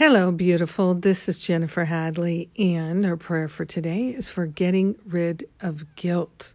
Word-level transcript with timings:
Hello, 0.00 0.32
beautiful. 0.32 0.94
This 0.94 1.28
is 1.28 1.36
Jennifer 1.36 1.84
Hadley, 1.84 2.48
and 2.58 3.04
our 3.04 3.18
prayer 3.18 3.48
for 3.48 3.66
today 3.66 4.08
is 4.08 4.30
for 4.30 4.46
getting 4.46 4.96
rid 5.04 5.46
of 5.60 5.94
guilt. 5.94 6.54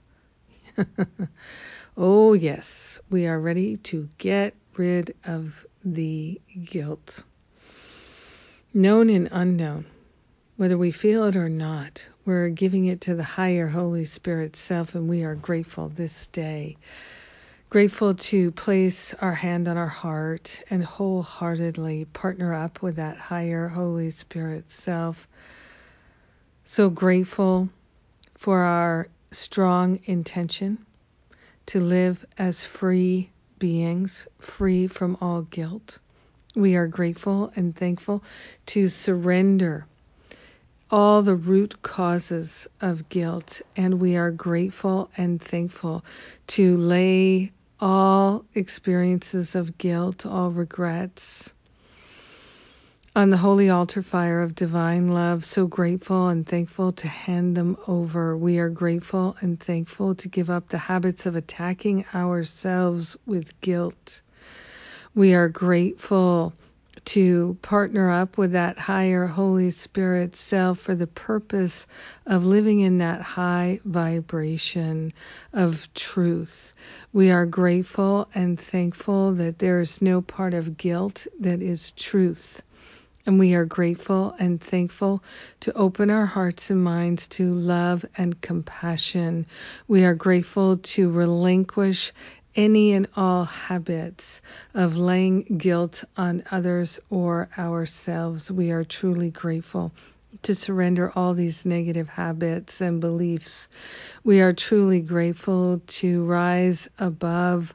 oh, 1.96 2.34
yes, 2.34 2.98
we 3.12 3.28
are 3.28 3.40
ready 3.40 3.78
to 3.78 4.10
get 4.18 4.56
rid 4.78 5.14
of 5.26 5.64
the 5.84 6.42
guilt. 6.64 7.22
Known 8.74 9.12
and 9.12 9.30
unknown, 9.32 9.86
whether 10.58 10.80
we 10.80 10.90
feel 10.90 11.26
it 11.26 11.36
or 11.36 11.48
not, 11.48 12.04
we're 12.26 12.50
giving 12.50 12.86
it 12.86 13.02
to 13.02 13.14
the 13.14 13.22
higher 13.22 13.68
Holy 13.68 14.06
Spirit 14.06 14.56
self, 14.56 14.96
and 14.96 15.08
we 15.08 15.24
are 15.24 15.36
grateful 15.36 15.90
this 15.90 16.26
day 16.26 16.78
Grateful 17.70 18.14
to 18.14 18.52
place 18.52 19.14
our 19.16 19.34
hand 19.34 19.68
on 19.68 19.76
our 19.76 19.88
heart 19.88 20.64
and 20.70 20.84
wholeheartedly 20.86 22.06
partner 22.14 22.54
up 22.54 22.82
with 22.82 22.96
that 22.98 23.18
higher 23.18 23.68
Holy 23.68 24.12
Spirit 24.12 24.72
self. 24.72 25.28
So 26.64 26.90
grateful 26.90 27.70
for 28.36 28.60
our 28.60 29.08
strong 29.32 30.00
intention 30.06 30.86
to 31.66 31.80
live 31.80 32.24
as 32.38 32.64
free 32.64 33.32
beings, 33.58 34.28
free 34.40 34.88
from 34.88 35.18
all 35.20 35.42
guilt. 35.42 35.98
We 36.56 36.76
are 36.76 36.88
grateful 36.88 37.52
and 37.56 37.76
thankful 37.76 38.24
to 38.68 38.88
surrender 38.90 39.88
all 40.92 41.22
the 41.22 41.36
root 41.36 41.82
causes 41.82 42.68
of 42.82 43.10
guilt, 43.10 43.62
and 43.76 44.00
we 44.00 44.16
are 44.16 44.32
grateful 44.32 45.10
and 45.18 45.42
thankful 45.42 46.04
to 46.48 46.76
lay 46.78 47.52
all 47.80 48.46
experiences 48.54 49.56
of 49.56 49.78
guilt, 49.78 50.26
all 50.26 50.52
regrets 50.52 51.54
on 53.16 53.30
the 53.30 53.38
holy 53.38 53.70
altar 53.70 54.04
fire 54.04 54.42
of 54.42 54.56
divine 54.56 55.08
love, 55.08 55.46
so 55.46 55.66
grateful 55.68 56.28
and 56.28 56.46
thankful 56.46 56.92
to 56.92 57.08
hand 57.08 57.56
them 57.56 57.78
over. 57.88 58.36
We 58.36 58.60
are 58.60 58.70
grateful 58.70 59.38
and 59.40 59.58
thankful 59.58 60.16
to 60.16 60.28
give 60.28 60.50
up 60.50 60.68
the 60.68 60.78
habits 60.78 61.26
of 61.26 61.36
attacking 61.38 62.06
ourselves 62.14 63.16
with 63.26 63.60
guilt. 63.62 64.22
We 65.14 65.34
are 65.34 65.48
grateful 65.48 66.54
to 67.04 67.58
partner 67.62 68.10
up 68.10 68.38
with 68.38 68.54
that 68.54 68.78
higher 68.78 69.28
Holy 69.28 69.72
Spirit 69.72 70.36
self 70.36 70.80
for 70.80 70.96
the 70.96 71.08
purpose 71.08 71.86
of 72.26 72.46
living 72.46 72.80
in 72.80 73.00
that 73.00 73.22
high 73.22 73.80
vibration 73.86 75.12
of 75.54 75.94
truth. 75.94 76.74
We 77.12 77.32
are 77.32 77.46
grateful 77.46 78.30
and 78.34 78.60
thankful 78.60 79.34
that 79.34 79.60
there 79.60 79.82
is 79.82 80.02
no 80.02 80.22
part 80.22 80.54
of 80.54 80.78
guilt 80.78 81.28
that 81.40 81.62
is 81.62 81.92
truth. 81.92 82.62
And 83.28 83.40
we 83.40 83.56
are 83.56 83.66
grateful 83.66 84.36
and 84.38 84.62
thankful 84.62 85.24
to 85.62 85.74
open 85.74 86.12
our 86.12 86.28
hearts 86.28 86.70
and 86.70 86.84
minds 86.84 87.28
to 87.30 87.54
love 87.54 88.06
and 88.18 88.40
compassion. 88.40 89.48
We 89.88 90.06
are 90.06 90.14
grateful 90.14 90.78
to 90.78 91.10
relinquish 91.10 92.14
any 92.56 92.94
and 92.94 93.08
all 93.16 93.46
habits 93.46 94.42
of 94.74 94.98
laying 94.98 95.44
guilt 95.58 96.04
on 96.18 96.44
others 96.52 97.00
or 97.10 97.50
ourselves. 97.58 98.52
We 98.52 98.72
are 98.72 98.84
truly 98.84 99.30
grateful 99.30 99.92
to 100.44 100.54
surrender 100.54 101.12
all 101.16 101.34
these 101.34 101.66
negative 101.66 102.10
habits 102.10 102.82
and 102.82 103.00
beliefs. 103.00 103.70
We 104.24 104.42
are 104.42 104.54
truly 104.54 105.00
grateful 105.00 105.82
to 105.88 106.24
rise 106.26 106.88
above 107.00 107.74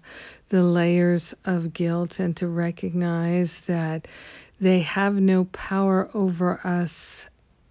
the 0.50 0.62
layers 0.62 1.34
of 1.44 1.72
guilt 1.72 2.18
and 2.20 2.36
to 2.36 2.48
recognize 2.48 3.60
that 3.62 4.08
they 4.60 4.80
have 4.80 5.14
no 5.14 5.44
power 5.46 6.10
over 6.12 6.60
us 6.64 7.26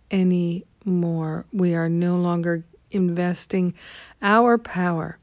anymore. 0.09 1.45
We 1.53 1.75
are 1.75 1.89
no 1.89 2.17
longer 2.17 2.63
investing 2.91 3.75
our 4.21 4.57
power 4.57 5.18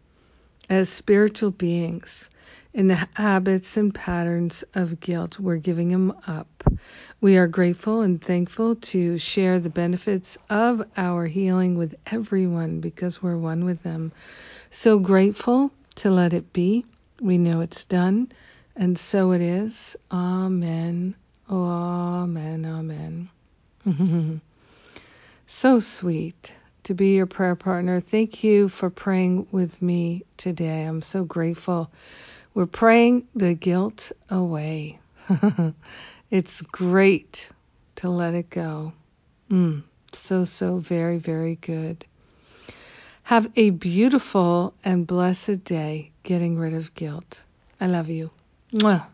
as 0.68 0.88
spiritual 0.88 1.50
beings 1.50 2.30
in 2.74 2.88
the 2.88 3.08
habits 3.14 3.76
and 3.76 3.94
patterns 3.94 4.62
of 4.74 5.00
guilt. 5.00 5.38
We're 5.40 5.56
giving 5.56 5.88
them 5.88 6.12
up. 6.26 6.62
We 7.20 7.38
are 7.38 7.46
grateful 7.46 8.02
and 8.02 8.22
thankful 8.22 8.76
to 8.76 9.16
share 9.16 9.58
the 9.58 9.70
benefits 9.70 10.36
of 10.50 10.86
our 10.96 11.26
healing 11.26 11.78
with 11.78 11.94
everyone 12.06 12.80
because 12.80 13.22
we're 13.22 13.38
one 13.38 13.64
with 13.64 13.82
them. 13.82 14.12
So 14.70 14.98
grateful 14.98 15.70
to 15.96 16.10
let 16.10 16.34
it 16.34 16.52
be. 16.52 16.84
We 17.20 17.38
know 17.38 17.62
it's 17.62 17.84
done, 17.84 18.30
and 18.76 18.98
so 18.98 19.32
it 19.32 19.40
is. 19.40 19.96
Amen. 20.12 21.14
Amen. 21.50 22.66
Amen. 22.66 23.30
so 25.46 25.80
sweet 25.80 26.52
to 26.86 26.94
be 26.94 27.16
your 27.16 27.26
prayer 27.26 27.56
partner. 27.56 27.98
Thank 27.98 28.44
you 28.44 28.68
for 28.68 28.90
praying 28.90 29.48
with 29.50 29.82
me 29.82 30.24
today. 30.36 30.84
I'm 30.84 31.02
so 31.02 31.24
grateful. 31.24 31.90
We're 32.54 32.66
praying 32.66 33.26
the 33.34 33.54
guilt 33.54 34.12
away. 34.30 35.00
it's 36.30 36.62
great 36.62 37.50
to 37.96 38.08
let 38.08 38.34
it 38.34 38.50
go. 38.50 38.92
Mm, 39.50 39.82
so, 40.12 40.44
so 40.44 40.76
very, 40.78 41.18
very 41.18 41.56
good. 41.56 42.04
Have 43.24 43.50
a 43.56 43.70
beautiful 43.70 44.72
and 44.84 45.08
blessed 45.08 45.64
day 45.64 46.12
getting 46.22 46.56
rid 46.56 46.74
of 46.74 46.94
guilt. 46.94 47.42
I 47.80 47.88
love 47.88 48.08
you. 48.08 48.30
Mwah. 48.72 49.06